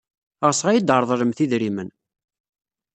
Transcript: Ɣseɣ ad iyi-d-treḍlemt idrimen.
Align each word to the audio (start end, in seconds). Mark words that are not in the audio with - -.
Ɣseɣ 0.49 0.67
ad 0.67 0.75
iyi-d-treḍlemt 0.77 1.39
idrimen. 1.43 1.89